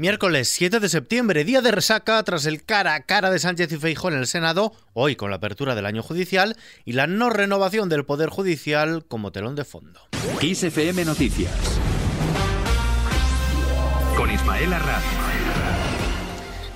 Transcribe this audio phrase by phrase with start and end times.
[0.00, 3.78] Miércoles 7 de septiembre, día de resaca tras el cara a cara de Sánchez y
[3.78, 7.88] Feijóo en el Senado, hoy con la apertura del año judicial y la no renovación
[7.88, 10.00] del Poder Judicial como telón de fondo.
[10.40, 11.50] XFM Noticias
[14.16, 14.70] con Ismael.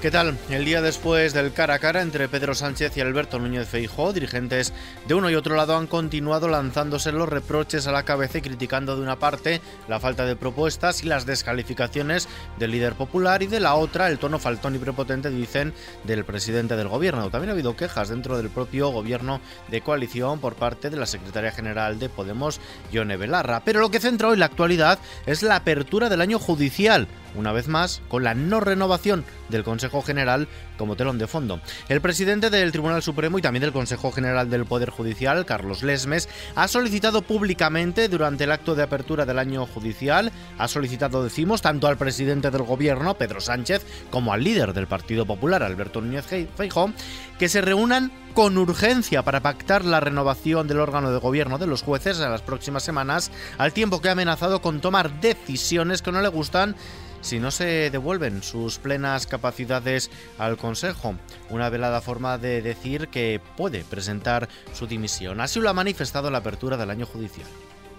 [0.00, 0.38] ¿Qué tal?
[0.48, 4.72] El día después del cara a cara entre Pedro Sánchez y Alberto Núñez Feijóo, dirigentes
[5.06, 8.96] de uno y otro lado han continuado lanzándose los reproches a la cabeza y criticando
[8.96, 12.28] de una parte la falta de propuestas y las descalificaciones
[12.58, 16.76] del líder popular y de la otra el tono faltón y prepotente, dicen, del presidente
[16.76, 17.28] del gobierno.
[17.28, 21.52] También ha habido quejas dentro del propio gobierno de coalición por parte de la secretaria
[21.52, 22.58] general de Podemos,
[22.90, 23.60] Yone Belarra.
[23.66, 27.68] Pero lo que centra hoy la actualidad es la apertura del año judicial una vez
[27.68, 31.60] más, con la no renovación del Consejo General como telón de fondo.
[31.88, 36.28] El presidente del Tribunal Supremo y también del Consejo General del Poder Judicial, Carlos Lesmes,
[36.54, 41.86] ha solicitado públicamente durante el acto de apertura del año judicial, ha solicitado, decimos, tanto
[41.86, 46.92] al presidente del Gobierno, Pedro Sánchez, como al líder del Partido Popular, Alberto Núñez Feijóo,
[47.38, 51.82] que se reúnan con urgencia para pactar la renovación del órgano de gobierno de los
[51.82, 56.22] jueces en las próximas semanas, al tiempo que ha amenazado con tomar decisiones que no
[56.22, 56.76] le gustan
[57.20, 61.14] si no se devuelven sus plenas capacidades al Consejo.
[61.50, 65.40] Una velada forma de decir que puede presentar su dimisión.
[65.40, 67.48] Así lo ha manifestado en la apertura del año judicial.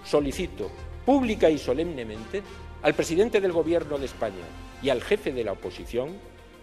[0.04, 0.70] Solicito
[1.04, 2.42] pública y solemnemente
[2.82, 4.44] al presidente del Gobierno de España
[4.82, 6.10] y al jefe de la oposición,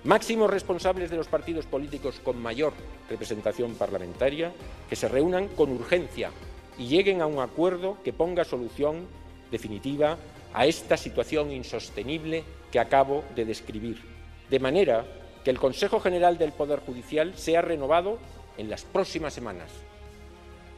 [0.03, 2.73] máximos responsables de los partidos políticos con mayor
[3.09, 4.51] representación parlamentaria,
[4.89, 6.31] que se reúnan con urgencia
[6.77, 9.07] y lleguen a un acuerdo que ponga solución
[9.51, 10.17] definitiva
[10.53, 14.01] a esta situación insostenible que acabo de describir,
[14.49, 15.05] de manera
[15.43, 18.19] que el Consejo General del Poder Judicial sea renovado
[18.57, 19.71] en las próximas semanas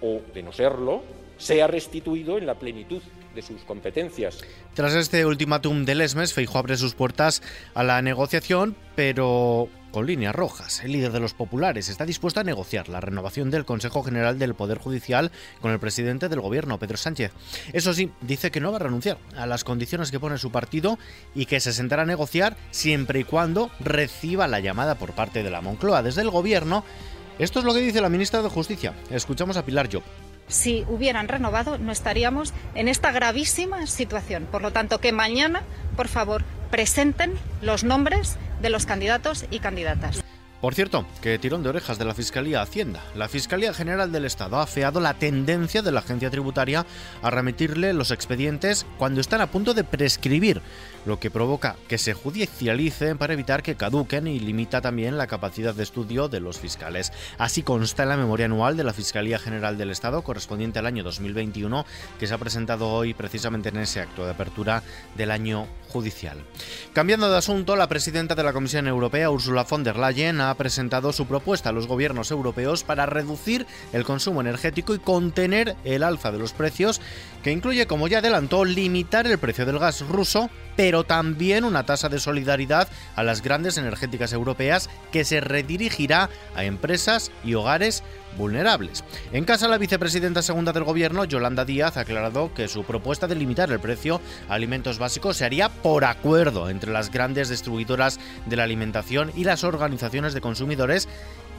[0.02, 1.04] o, de no serlo,
[1.38, 3.02] sea restituido en la plenitud
[3.34, 4.40] de sus competencias.
[4.74, 7.42] Tras este ultimátum del ESMES, Feijóo abre sus puertas
[7.74, 10.84] a la negociación, pero con líneas rojas.
[10.84, 14.56] El líder de los populares está dispuesto a negociar la renovación del Consejo General del
[14.56, 17.32] Poder Judicial con el presidente del Gobierno, Pedro Sánchez.
[17.74, 20.98] Eso sí, dice que no va a renunciar a las condiciones que pone su partido
[21.36, 25.52] y que se sentará a negociar siempre y cuando reciba la llamada por parte de
[25.52, 26.04] la Moncloa.
[26.04, 26.84] Desde el Gobierno,
[27.40, 28.94] esto es lo que dice la ministra de Justicia.
[29.10, 30.04] Escuchamos a Pilar Job
[30.52, 34.48] si hubieran renovado, no estaríamos en esta gravísima situación.
[34.52, 35.64] Por lo tanto, que mañana,
[35.96, 40.21] por favor, presenten los nombres de los candidatos y candidatas.
[40.62, 43.04] Por cierto, que tirón de orejas de la Fiscalía Hacienda.
[43.16, 46.86] La Fiscalía General del Estado ha afeado la tendencia de la agencia tributaria
[47.24, 50.62] a remitirle los expedientes cuando están a punto de prescribir,
[51.08, 55.74] lo que provoca que se judicialicen para evitar que caduquen y limita también la capacidad
[55.74, 57.12] de estudio de los fiscales.
[57.40, 61.04] Así consta en la memoria anual de la Fiscalía General del Estado correspondiente al año
[61.04, 61.88] 2021,
[62.20, 64.84] que se ha presentado hoy precisamente en ese acto de apertura
[65.18, 66.38] del año judicial.
[66.94, 70.56] Cambiando de asunto, la presidenta de la Comisión Europea, Ursula von der Leyen, ha ha
[70.56, 76.04] presentado su propuesta a los gobiernos europeos para reducir el consumo energético y contener el
[76.04, 77.02] alza de los precios,
[77.44, 82.10] que incluye, como ya adelantó, limitar el precio del gas ruso, pero también una tasa
[82.10, 88.04] de solidaridad a las grandes energéticas europeas que se redirigirá a empresas y hogares
[88.38, 89.04] vulnerables.
[89.34, 93.36] En casa, la vicepresidenta segunda del gobierno, Yolanda Díaz, ha aclarado que su propuesta de
[93.36, 98.56] limitar el precio a alimentos básicos se haría por acuerdo entre las grandes distribuidoras de
[98.56, 101.08] la alimentación y las organizaciones de consumidores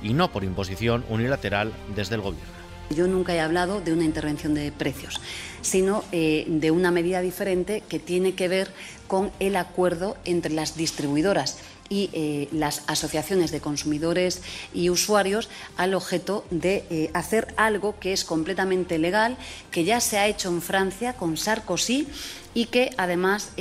[0.03, 2.63] y no por imposición unilateral desde el gobierno.
[2.91, 5.21] Yo nunca he hablado de una intervención de precios,
[5.63, 8.71] sino eh, de una medida diferente que tiene que ver
[9.07, 15.95] con el acuerdo entre las distribuidoras y eh, las asociaciones de consumidores y usuarios al
[15.95, 19.37] objeto de eh, hacer algo que es completamente legal,
[19.71, 22.09] que ya se ha hecho en Francia con Sarkozy
[22.55, 23.53] y que además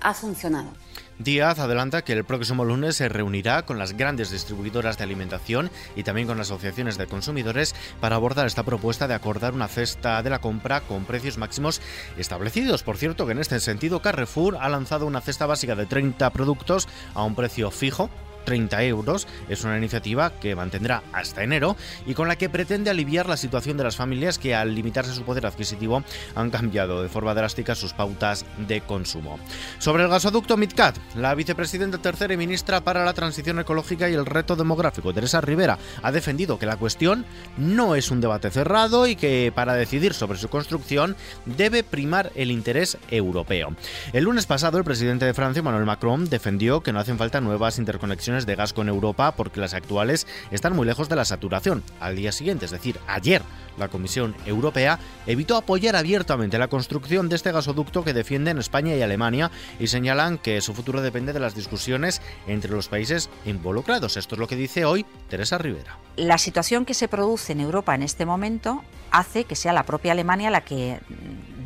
[0.00, 0.70] ha funcionado.
[1.18, 6.04] Díaz adelanta que el próximo lunes se reunirá con las grandes distribuidoras de alimentación y
[6.04, 10.40] también con asociaciones de consumidores para abordar esta propuesta de acordar una cesta de la
[10.40, 11.82] compra con precios máximos
[12.16, 12.84] establecidos.
[12.84, 16.86] Por cierto, que en este sentido Carrefour ha lanzado una cesta básica de 30 productos
[17.14, 18.10] a un precio fijo
[18.44, 19.26] 30 euros.
[19.48, 21.76] Es una iniciativa que mantendrá hasta enero
[22.06, 25.22] y con la que pretende aliviar la situación de las familias que al limitarse su
[25.22, 26.02] poder adquisitivo
[26.34, 29.38] han cambiado de forma drástica sus pautas de consumo.
[29.78, 34.26] Sobre el gasoducto MidCat, la vicepresidenta tercera y ministra para la transición ecológica y el
[34.26, 37.24] reto demográfico, Teresa Rivera, ha defendido que la cuestión
[37.56, 42.50] no es un debate cerrado y que para decidir sobre su construcción debe primar el
[42.50, 43.74] interés europeo.
[44.12, 47.78] El lunes pasado, el presidente de Francia, Emmanuel Macron, defendió que no hacen falta nuevas
[47.78, 51.82] interconexiones de gas con Europa porque las actuales están muy lejos de la saturación.
[52.00, 53.42] Al día siguiente, es decir, ayer,
[53.78, 59.02] la Comisión Europea evitó apoyar abiertamente la construcción de este gasoducto que defienden España y
[59.02, 64.16] Alemania y señalan que su futuro depende de las discusiones entre los países involucrados.
[64.16, 65.98] Esto es lo que dice hoy Teresa Rivera.
[66.16, 70.12] La situación que se produce en Europa en este momento hace que sea la propia
[70.12, 71.00] Alemania la que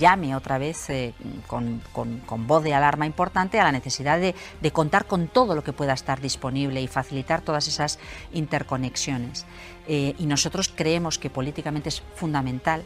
[0.03, 1.15] llame otra vez eh,
[1.47, 1.81] con,
[2.49, 5.93] voz de alarma importante a la necesidad de, de, contar con todo lo que pueda
[5.93, 8.01] estar disponible y facilitar todas esas
[8.33, 9.47] interconexiones.
[9.87, 12.83] Eh, y nosotros creemos que políticamente es fundamental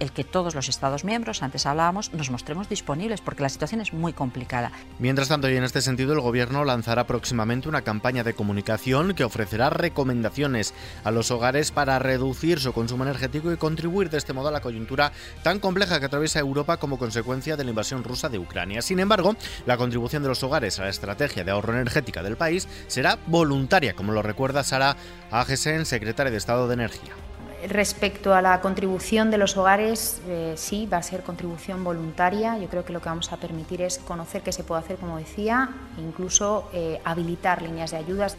[0.00, 3.92] el que todos los Estados miembros, antes hablábamos, nos mostremos disponibles, porque la situación es
[3.92, 4.72] muy complicada.
[4.98, 9.24] Mientras tanto, y en este sentido, el Gobierno lanzará próximamente una campaña de comunicación que
[9.24, 10.74] ofrecerá recomendaciones
[11.04, 14.60] a los hogares para reducir su consumo energético y contribuir de este modo a la
[14.60, 15.12] coyuntura
[15.42, 18.82] tan compleja que atraviesa Europa como consecuencia de la invasión rusa de Ucrania.
[18.82, 19.36] Sin embargo,
[19.66, 23.94] la contribución de los hogares a la estrategia de ahorro energética del país será voluntaria,
[23.94, 24.96] como lo recuerda Sara
[25.30, 27.12] Agesen, secretaria de Estado de Energía.
[27.68, 32.56] Respecto a la contribución de los hogares, eh, sí, va a ser contribución voluntaria.
[32.58, 35.18] Yo creo que lo que vamos a permitir es conocer qué se puede hacer, como
[35.18, 35.68] decía,
[35.98, 38.36] e incluso eh, habilitar líneas de ayudas.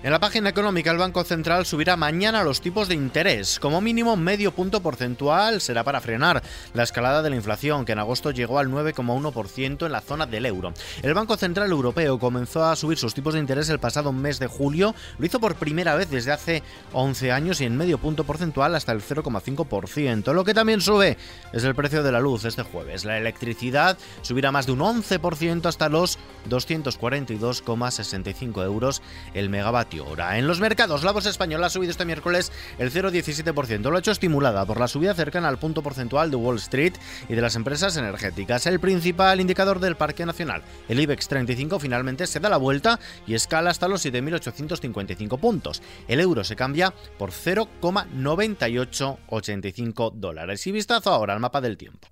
[0.00, 3.58] En la página económica, el Banco Central subirá mañana los tipos de interés.
[3.58, 6.40] Como mínimo, medio punto porcentual será para frenar
[6.72, 10.46] la escalada de la inflación, que en agosto llegó al 9,1% en la zona del
[10.46, 10.72] euro.
[11.02, 14.46] El Banco Central Europeo comenzó a subir sus tipos de interés el pasado mes de
[14.46, 14.94] julio.
[15.18, 16.62] Lo hizo por primera vez desde hace
[16.92, 20.32] 11 años y en medio punto porcentual hasta el 0,5%.
[20.32, 21.16] Lo que también sube
[21.52, 23.04] es el precio de la luz este jueves.
[23.04, 29.02] La electricidad subirá más de un 11% hasta los 242,65 euros
[29.34, 33.90] el megavatio en los mercados, la bolsa española ha subido este miércoles el 0,17%.
[33.90, 36.92] Lo ha hecho estimulada por la subida cercana al punto porcentual de Wall Street
[37.28, 38.66] y de las empresas energéticas.
[38.66, 43.34] El principal indicador del Parque Nacional, el IBEX 35, finalmente se da la vuelta y
[43.34, 45.80] escala hasta los 7.855 puntos.
[46.06, 50.66] El euro se cambia por 0,9885 dólares.
[50.66, 52.08] Y vistazo ahora al mapa del tiempo.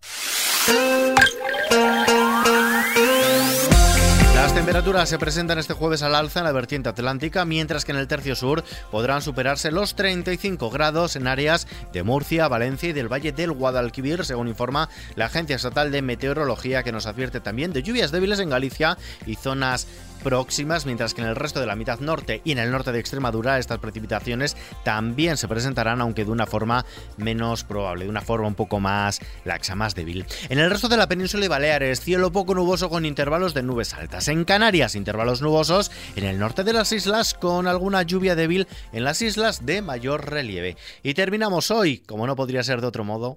[4.67, 8.09] Temperaturas se presentan este jueves al alza en la vertiente atlántica, mientras que en el
[8.09, 13.31] tercio sur podrán superarse los 35 grados en áreas de Murcia, Valencia y del Valle
[13.31, 18.11] del Guadalquivir, según informa la Agencia Estatal de Meteorología, que nos advierte también de lluvias
[18.11, 19.87] débiles en Galicia y zonas
[20.27, 22.99] próximas, mientras que en el resto de la mitad norte y en el norte de
[22.99, 26.85] Extremadura estas precipitaciones también se presentarán, aunque de una forma
[27.17, 30.27] menos probable, de una forma un poco más laxa, más débil.
[30.49, 33.95] En el resto de la península y Baleares, cielo poco nuboso con intervalos de nubes
[33.95, 34.27] altas.
[34.27, 35.93] En Canarias, intervalos nubosos.
[36.17, 40.29] En el norte de las islas, con alguna lluvia débil en las islas de mayor
[40.29, 40.77] relieve.
[41.05, 43.37] Y terminamos hoy, como no podría ser de otro modo.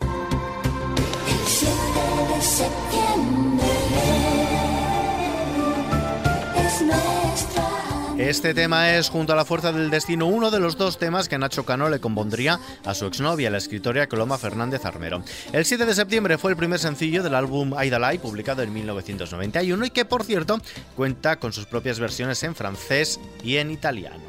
[8.20, 11.38] Este tema es, junto a La Fuerza del Destino, uno de los dos temas que
[11.38, 15.24] Nacho Cano le compondría a su exnovia, la escritora Coloma Fernández Armero.
[15.54, 19.90] El 7 de septiembre fue el primer sencillo del álbum Aidalai, publicado en 1991 y
[19.92, 20.60] que, por cierto,
[20.98, 24.29] cuenta con sus propias versiones en francés y en italiano.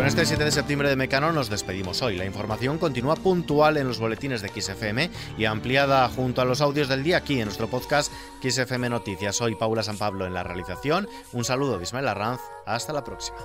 [0.00, 2.16] Con este 7 de septiembre de Mecano nos despedimos hoy.
[2.16, 6.88] La información continúa puntual en los boletines de XFM y ampliada junto a los audios
[6.88, 8.10] del día aquí en nuestro podcast
[8.42, 9.36] XFM Noticias.
[9.36, 11.06] Soy Paula San Pablo en la realización.
[11.34, 12.40] Un saludo de Ismael Arranz.
[12.64, 13.36] Hasta la próxima.